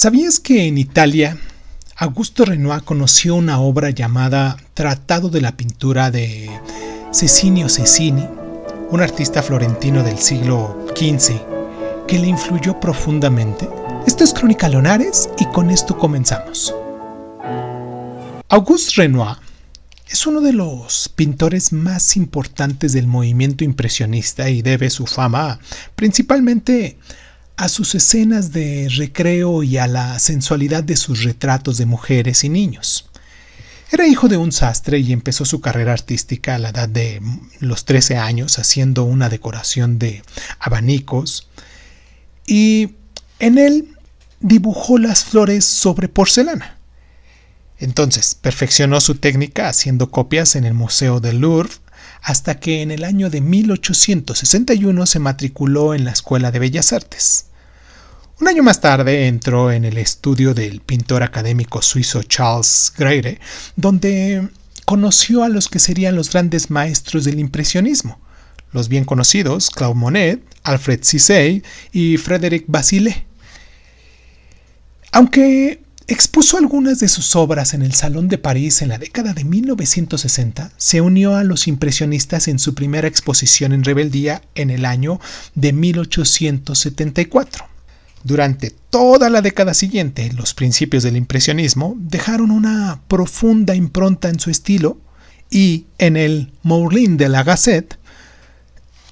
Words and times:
¿Sabías 0.00 0.38
que 0.38 0.68
en 0.68 0.78
Italia 0.78 1.36
Augusto 1.96 2.44
Renoir 2.44 2.84
conoció 2.84 3.34
una 3.34 3.58
obra 3.58 3.90
llamada 3.90 4.56
Tratado 4.72 5.28
de 5.28 5.40
la 5.40 5.56
Pintura 5.56 6.12
de 6.12 6.48
Cecinio 7.12 7.68
Cecini, 7.68 8.24
un 8.92 9.00
artista 9.00 9.42
florentino 9.42 10.04
del 10.04 10.18
siglo 10.18 10.86
XV, 10.96 11.40
que 12.06 12.20
le 12.20 12.28
influyó 12.28 12.78
profundamente? 12.78 13.68
Esto 14.06 14.22
es 14.22 14.32
Crónica 14.32 14.68
Lonares 14.68 15.30
y 15.36 15.46
con 15.46 15.68
esto 15.68 15.98
comenzamos. 15.98 16.72
Auguste 18.50 19.02
Renoir 19.02 19.38
es 20.08 20.24
uno 20.28 20.40
de 20.40 20.52
los 20.52 21.08
pintores 21.08 21.72
más 21.72 22.16
importantes 22.16 22.92
del 22.92 23.08
movimiento 23.08 23.64
impresionista 23.64 24.48
y 24.48 24.62
debe 24.62 24.90
su 24.90 25.06
fama 25.06 25.58
principalmente 25.96 26.98
a 27.00 27.27
sus 27.66 27.96
escenas 27.96 28.52
de 28.52 28.88
recreo 28.88 29.64
y 29.64 29.78
a 29.78 29.88
la 29.88 30.20
sensualidad 30.20 30.84
de 30.84 30.96
sus 30.96 31.24
retratos 31.24 31.76
de 31.76 31.86
mujeres 31.86 32.44
y 32.44 32.48
niños. 32.48 33.10
Era 33.90 34.06
hijo 34.06 34.28
de 34.28 34.36
un 34.36 34.52
sastre 34.52 35.00
y 35.00 35.12
empezó 35.12 35.44
su 35.44 35.60
carrera 35.60 35.92
artística 35.92 36.54
a 36.54 36.58
la 36.58 36.68
edad 36.68 36.88
de 36.88 37.20
los 37.58 37.84
13 37.84 38.16
años 38.16 38.60
haciendo 38.60 39.02
una 39.02 39.28
decoración 39.28 39.98
de 39.98 40.22
abanicos 40.60 41.48
y 42.46 42.90
en 43.40 43.58
él 43.58 43.96
dibujó 44.40 44.98
las 44.98 45.24
flores 45.24 45.64
sobre 45.64 46.08
porcelana. 46.08 46.78
Entonces, 47.78 48.34
perfeccionó 48.34 49.00
su 49.00 49.14
técnica 49.16 49.68
haciendo 49.68 50.10
copias 50.10 50.54
en 50.56 50.64
el 50.64 50.74
Museo 50.74 51.20
del 51.20 51.38
Louvre 51.38 51.70
hasta 52.22 52.58
que 52.60 52.82
en 52.82 52.90
el 52.90 53.04
año 53.04 53.30
de 53.30 53.40
1861 53.40 55.06
se 55.06 55.18
matriculó 55.18 55.94
en 55.94 56.04
la 56.04 56.12
Escuela 56.12 56.50
de 56.50 56.58
Bellas 56.58 56.92
Artes. 56.92 57.46
Un 58.40 58.46
año 58.46 58.62
más 58.62 58.80
tarde 58.80 59.26
entró 59.26 59.72
en 59.72 59.84
el 59.84 59.98
estudio 59.98 60.54
del 60.54 60.80
pintor 60.80 61.24
académico 61.24 61.82
suizo 61.82 62.22
Charles 62.22 62.92
Greyre, 62.96 63.40
donde 63.74 64.48
conoció 64.84 65.42
a 65.42 65.48
los 65.48 65.68
que 65.68 65.80
serían 65.80 66.14
los 66.14 66.30
grandes 66.30 66.70
maestros 66.70 67.24
del 67.24 67.40
impresionismo, 67.40 68.20
los 68.72 68.88
bien 68.88 69.04
conocidos 69.04 69.70
Claude 69.70 69.96
Monet, 69.96 70.42
Alfred 70.62 71.00
Cissé 71.02 71.62
y 71.92 72.16
Frédéric 72.16 72.64
Basile. 72.68 73.26
Aunque 75.10 75.80
Expuso 76.10 76.56
algunas 76.56 77.00
de 77.00 77.08
sus 77.08 77.36
obras 77.36 77.74
en 77.74 77.82
el 77.82 77.92
Salón 77.92 78.28
de 78.28 78.38
París 78.38 78.80
en 78.80 78.88
la 78.88 78.96
década 78.96 79.34
de 79.34 79.44
1960. 79.44 80.72
Se 80.78 81.02
unió 81.02 81.36
a 81.36 81.44
los 81.44 81.68
impresionistas 81.68 82.48
en 82.48 82.58
su 82.58 82.74
primera 82.74 83.06
exposición 83.06 83.74
en 83.74 83.84
rebeldía 83.84 84.40
en 84.54 84.70
el 84.70 84.86
año 84.86 85.20
de 85.54 85.74
1874. 85.74 87.66
Durante 88.24 88.70
toda 88.70 89.28
la 89.28 89.42
década 89.42 89.74
siguiente, 89.74 90.32
los 90.32 90.54
principios 90.54 91.02
del 91.02 91.14
impresionismo 91.14 91.94
dejaron 91.98 92.52
una 92.52 93.02
profunda 93.06 93.74
impronta 93.74 94.30
en 94.30 94.40
su 94.40 94.48
estilo 94.48 94.98
y 95.50 95.88
en 95.98 96.16
el 96.16 96.54
Moulin 96.62 97.18
de 97.18 97.28
la 97.28 97.42
Gazette, 97.42 97.98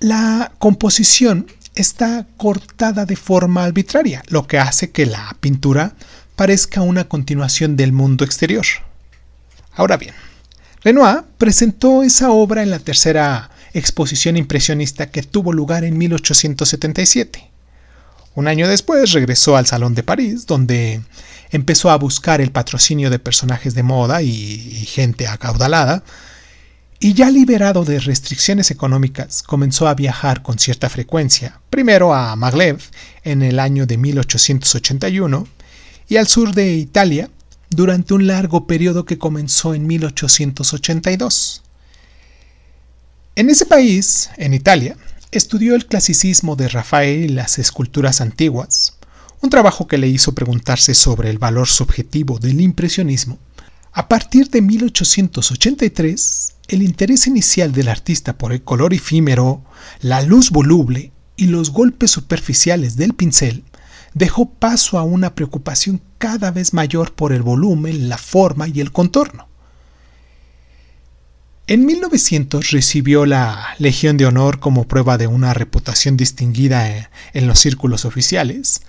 la 0.00 0.50
composición 0.58 1.46
está 1.74 2.26
cortada 2.38 3.04
de 3.04 3.16
forma 3.16 3.64
arbitraria, 3.64 4.22
lo 4.28 4.46
que 4.46 4.58
hace 4.58 4.92
que 4.92 5.04
la 5.04 5.36
pintura 5.40 5.94
parezca 6.36 6.82
una 6.82 7.08
continuación 7.08 7.76
del 7.76 7.92
mundo 7.92 8.24
exterior. 8.24 8.66
Ahora 9.74 9.96
bien, 9.96 10.14
Renoir 10.84 11.24
presentó 11.38 12.02
esa 12.02 12.30
obra 12.30 12.62
en 12.62 12.70
la 12.70 12.78
tercera 12.78 13.50
exposición 13.72 14.36
impresionista 14.36 15.10
que 15.10 15.22
tuvo 15.22 15.52
lugar 15.52 15.84
en 15.84 15.98
1877. 15.98 17.50
Un 18.34 18.48
año 18.48 18.68
después 18.68 19.12
regresó 19.12 19.56
al 19.56 19.66
Salón 19.66 19.94
de 19.94 20.02
París, 20.02 20.46
donde 20.46 21.00
empezó 21.50 21.90
a 21.90 21.96
buscar 21.96 22.40
el 22.40 22.52
patrocinio 22.52 23.08
de 23.08 23.18
personajes 23.18 23.74
de 23.74 23.82
moda 23.82 24.22
y, 24.22 24.86
gente 24.86 25.26
acaudalada, 25.26 26.04
y 26.98 27.14
ya 27.14 27.30
liberado 27.30 27.84
de 27.84 27.98
restricciones 27.98 28.70
económicas, 28.70 29.42
comenzó 29.42 29.88
a 29.88 29.94
viajar 29.94 30.42
con 30.42 30.58
cierta 30.58 30.88
frecuencia, 30.88 31.60
primero 31.70 32.14
a 32.14 32.36
Maglev 32.36 32.78
en 33.24 33.42
el 33.42 33.58
año 33.58 33.86
de 33.86 33.98
1881 33.98 35.55
y 36.08 36.16
al 36.16 36.28
sur 36.28 36.54
de 36.54 36.74
Italia 36.74 37.30
durante 37.70 38.14
un 38.14 38.26
largo 38.26 38.66
periodo 38.66 39.04
que 39.04 39.18
comenzó 39.18 39.74
en 39.74 39.86
1882. 39.86 41.62
En 43.34 43.50
ese 43.50 43.66
país, 43.66 44.30
en 44.36 44.54
Italia, 44.54 44.96
estudió 45.30 45.74
el 45.74 45.86
clasicismo 45.86 46.56
de 46.56 46.68
Rafael 46.68 47.24
y 47.24 47.28
las 47.28 47.58
esculturas 47.58 48.20
antiguas, 48.20 48.96
un 49.42 49.50
trabajo 49.50 49.86
que 49.86 49.98
le 49.98 50.08
hizo 50.08 50.34
preguntarse 50.34 50.94
sobre 50.94 51.28
el 51.28 51.38
valor 51.38 51.68
subjetivo 51.68 52.38
del 52.38 52.60
impresionismo. 52.60 53.38
A 53.92 54.08
partir 54.08 54.48
de 54.50 54.62
1883, 54.62 56.54
el 56.68 56.82
interés 56.82 57.26
inicial 57.26 57.72
del 57.72 57.88
artista 57.88 58.38
por 58.38 58.52
el 58.52 58.62
color 58.62 58.94
efímero, 58.94 59.62
la 60.00 60.22
luz 60.22 60.50
voluble 60.50 61.12
y 61.36 61.46
los 61.46 61.70
golpes 61.70 62.10
superficiales 62.10 62.96
del 62.96 63.14
pincel 63.14 63.64
dejó 64.16 64.48
paso 64.48 64.98
a 64.98 65.02
una 65.02 65.34
preocupación 65.34 66.00
cada 66.16 66.50
vez 66.50 66.72
mayor 66.72 67.12
por 67.12 67.34
el 67.34 67.42
volumen, 67.42 68.08
la 68.08 68.16
forma 68.16 68.66
y 68.66 68.80
el 68.80 68.90
contorno. 68.90 69.46
En 71.66 71.84
1900 71.84 72.70
recibió 72.70 73.26
la 73.26 73.74
Legión 73.78 74.16
de 74.16 74.24
Honor 74.24 74.58
como 74.58 74.88
prueba 74.88 75.18
de 75.18 75.26
una 75.26 75.52
reputación 75.52 76.16
distinguida 76.16 77.10
en 77.34 77.46
los 77.46 77.58
círculos 77.58 78.06
oficiales, 78.06 78.80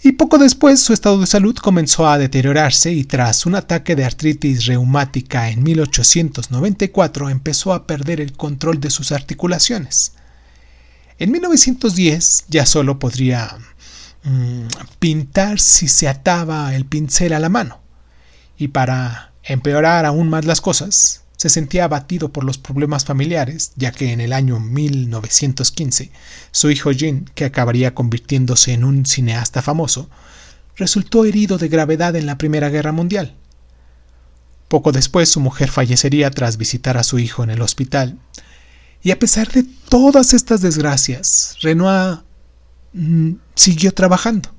y 0.00 0.12
poco 0.12 0.38
después 0.38 0.80
su 0.80 0.92
estado 0.92 1.18
de 1.18 1.26
salud 1.26 1.56
comenzó 1.56 2.06
a 2.06 2.16
deteriorarse 2.16 2.92
y 2.92 3.02
tras 3.02 3.46
un 3.46 3.56
ataque 3.56 3.96
de 3.96 4.04
artritis 4.04 4.66
reumática 4.66 5.48
en 5.48 5.64
1894 5.64 7.30
empezó 7.30 7.72
a 7.72 7.88
perder 7.88 8.20
el 8.20 8.34
control 8.34 8.78
de 8.80 8.90
sus 8.90 9.10
articulaciones. 9.10 10.12
En 11.18 11.30
1910 11.30 12.44
ya 12.48 12.66
solo 12.66 12.98
podría 12.98 13.56
Mm, 14.24 14.68
pintar 14.98 15.60
si 15.60 15.86
se 15.86 16.08
ataba 16.08 16.74
el 16.74 16.86
pincel 16.86 17.34
a 17.34 17.38
la 17.38 17.50
mano. 17.50 17.80
Y 18.56 18.68
para 18.68 19.32
empeorar 19.42 20.06
aún 20.06 20.30
más 20.30 20.46
las 20.46 20.62
cosas, 20.62 21.24
se 21.36 21.50
sentía 21.50 21.84
abatido 21.84 22.32
por 22.32 22.44
los 22.44 22.56
problemas 22.56 23.04
familiares, 23.04 23.72
ya 23.76 23.92
que 23.92 24.12
en 24.12 24.20
el 24.22 24.32
año 24.32 24.60
1915 24.60 26.10
su 26.52 26.70
hijo 26.70 26.90
Jean, 26.90 27.26
que 27.34 27.44
acabaría 27.44 27.94
convirtiéndose 27.94 28.72
en 28.72 28.84
un 28.84 29.04
cineasta 29.04 29.60
famoso, 29.60 30.08
resultó 30.76 31.26
herido 31.26 31.58
de 31.58 31.68
gravedad 31.68 32.16
en 32.16 32.24
la 32.24 32.38
Primera 32.38 32.70
Guerra 32.70 32.92
Mundial. 32.92 33.34
Poco 34.68 34.90
después 34.90 35.28
su 35.28 35.40
mujer 35.40 35.70
fallecería 35.70 36.30
tras 36.30 36.56
visitar 36.56 36.96
a 36.96 37.04
su 37.04 37.18
hijo 37.18 37.44
en 37.44 37.50
el 37.50 37.60
hospital, 37.60 38.18
y 39.02 39.10
a 39.10 39.18
pesar 39.18 39.52
de 39.52 39.64
todas 39.90 40.32
estas 40.32 40.62
desgracias, 40.62 41.56
Renoir 41.60 42.20
Mm, 42.94 43.34
siguió 43.56 43.92
trabajando. 43.92 44.54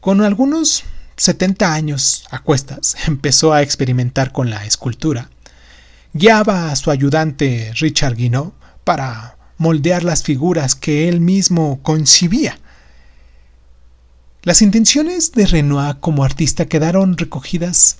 Con 0.00 0.20
algunos 0.20 0.84
70 1.16 1.72
años 1.72 2.26
a 2.30 2.40
cuestas, 2.40 2.94
empezó 3.06 3.52
a 3.52 3.62
experimentar 3.62 4.32
con 4.32 4.50
la 4.50 4.64
escultura. 4.66 5.30
Guiaba 6.12 6.70
a 6.70 6.76
su 6.76 6.90
ayudante 6.90 7.72
Richard 7.80 8.16
Guinot 8.16 8.54
para 8.84 9.38
moldear 9.56 10.04
las 10.04 10.22
figuras 10.22 10.74
que 10.74 11.08
él 11.08 11.20
mismo 11.20 11.80
concibía. 11.82 12.58
Las 14.42 14.60
intenciones 14.60 15.32
de 15.32 15.46
Renoir 15.46 15.98
como 16.00 16.24
artista 16.24 16.66
quedaron 16.66 17.16
recogidas 17.16 17.96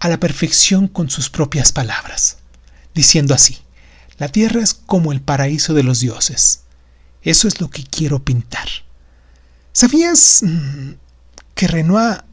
a 0.00 0.08
la 0.08 0.18
perfección 0.18 0.88
con 0.88 1.08
sus 1.08 1.30
propias 1.30 1.72
palabras, 1.72 2.38
diciendo 2.94 3.34
así, 3.34 3.58
la 4.18 4.28
tierra 4.28 4.60
es 4.60 4.74
como 4.74 5.12
el 5.12 5.20
paraíso 5.20 5.72
de 5.72 5.84
los 5.84 6.00
dioses, 6.00 6.64
eso 7.22 7.48
es 7.48 7.60
lo 7.60 7.68
que 7.68 7.84
quiero 7.84 8.24
pintar. 8.24 8.68
¿Sabías 9.72 10.42
mm, 10.42 10.92
que 11.54 11.68
Renoir 11.68 12.24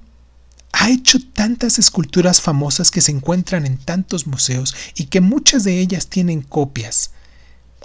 ha 0.72 0.90
hecho 0.90 1.20
tantas 1.34 1.80
esculturas 1.80 2.42
famosas 2.42 2.92
que 2.92 3.02
se 3.02 3.12
encuentran 3.12 3.66
en 3.66 3.78
tantos 3.78 4.28
museos 4.28 4.76
y 4.96 5.06
que 5.06 5.22
muchas 5.22 5.64
de 5.64 5.80
ellas 5.80 6.08
tienen 6.08 6.42
copias? 6.42 7.12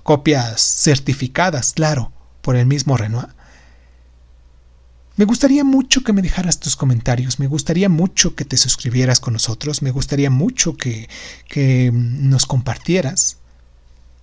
Copias 0.03 0.61
certificadas, 0.61 1.73
claro, 1.73 2.13
por 2.41 2.57
el 2.57 2.67
mismo 2.67 2.97
Renoir. 2.97 3.29
Me 5.17 5.27
gustaría 5.27 5.63
mucho 5.63 6.03
que 6.03 6.15
me 6.15 6.23
dejaras 6.23 6.59
tus 6.59 6.75
comentarios, 6.75 7.39
me 7.39 7.47
gustaría 7.47 7.89
mucho 7.91 8.35
que 8.35 8.47
te 8.47 8.57
suscribieras 8.57 9.21
con 9.21 9.35
nosotros, 9.35 9.83
me 9.83 9.91
gustaría 9.91 10.31
mucho 10.31 10.77
que, 10.77 11.09
que 11.49 11.91
nos 11.93 12.47
compartieras. 12.47 13.37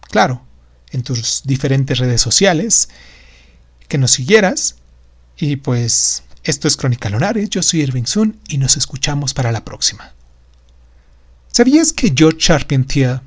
Claro, 0.09 0.41
en 0.91 1.03
tus 1.03 1.43
diferentes 1.45 1.97
redes 1.97 2.21
sociales, 2.21 2.89
que 3.87 3.97
nos 3.97 4.11
siguieras. 4.11 4.75
Y 5.37 5.57
pues 5.57 6.23
esto 6.43 6.67
es 6.67 6.77
Crónica 6.77 7.09
Lonares, 7.09 7.49
yo 7.49 7.61
soy 7.61 7.81
Irving 7.81 8.05
Sun 8.05 8.39
y 8.47 8.57
nos 8.57 8.77
escuchamos 8.77 9.33
para 9.33 9.51
la 9.51 9.63
próxima. 9.63 10.13
¿Sabías 11.51 11.93
que 11.93 12.13
George 12.15 12.37
Charpentier, 12.37 13.21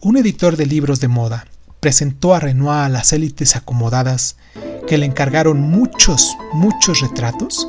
un 0.00 0.16
editor 0.16 0.56
de 0.56 0.66
libros 0.66 1.00
de 1.00 1.08
moda, 1.08 1.46
presentó 1.80 2.34
a 2.34 2.40
Renoir 2.40 2.84
a 2.84 2.88
las 2.88 3.12
élites 3.12 3.56
acomodadas 3.56 4.36
que 4.86 4.98
le 4.98 5.06
encargaron 5.06 5.60
muchos, 5.60 6.36
muchos 6.52 7.00
retratos? 7.00 7.66